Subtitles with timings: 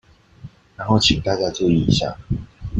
[0.75, 2.17] 然後請大家注意一下